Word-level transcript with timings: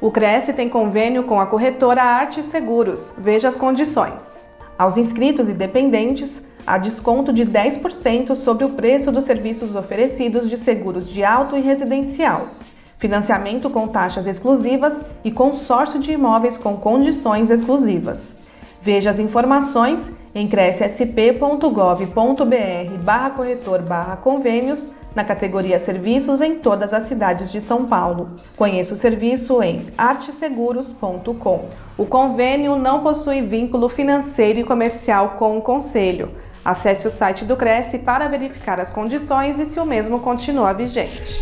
O 0.00 0.10
Cresce 0.10 0.54
tem 0.54 0.66
convênio 0.66 1.24
com 1.24 1.38
a 1.38 1.44
corretora 1.44 2.02
Arte 2.02 2.42
Seguros. 2.42 3.12
Veja 3.18 3.48
as 3.48 3.56
condições. 3.56 4.48
Aos 4.78 4.96
inscritos 4.96 5.46
e 5.46 5.52
dependentes, 5.52 6.40
há 6.66 6.78
desconto 6.78 7.34
de 7.34 7.44
10% 7.44 8.34
sobre 8.34 8.64
o 8.64 8.70
preço 8.70 9.12
dos 9.12 9.24
serviços 9.24 9.76
oferecidos 9.76 10.48
de 10.48 10.56
seguros 10.56 11.06
de 11.06 11.22
auto 11.22 11.54
e 11.54 11.60
residencial. 11.60 12.48
Financiamento 12.96 13.68
com 13.68 13.86
taxas 13.86 14.26
exclusivas 14.26 15.04
e 15.22 15.30
consórcio 15.30 16.00
de 16.00 16.12
imóveis 16.12 16.56
com 16.56 16.78
condições 16.78 17.50
exclusivas. 17.50 18.34
Veja 18.82 19.10
as 19.10 19.18
informações 19.18 20.10
em 20.34 20.48
crescsp.gov.br 20.48 22.94
barra 23.02 23.30
corretor 23.30 23.82
barra 23.82 24.16
convênios 24.16 24.88
na 25.14 25.24
categoria 25.24 25.78
Serviços 25.78 26.40
em 26.40 26.56
todas 26.56 26.94
as 26.94 27.04
cidades 27.04 27.52
de 27.52 27.60
São 27.60 27.84
Paulo. 27.84 28.30
Conheça 28.56 28.94
o 28.94 28.96
serviço 28.96 29.62
em 29.62 29.86
arteseguros.com. 29.98 31.68
O 31.98 32.06
convênio 32.06 32.76
não 32.76 33.02
possui 33.02 33.42
vínculo 33.42 33.88
financeiro 33.88 34.60
e 34.60 34.64
comercial 34.64 35.34
com 35.38 35.58
o 35.58 35.62
Conselho. 35.62 36.30
Acesse 36.64 37.06
o 37.06 37.10
site 37.10 37.44
do 37.44 37.56
Cresce 37.56 37.98
para 37.98 38.28
verificar 38.28 38.80
as 38.80 38.90
condições 38.90 39.58
e 39.58 39.66
se 39.66 39.80
o 39.80 39.84
mesmo 39.84 40.20
continua 40.20 40.72
vigente. 40.72 41.40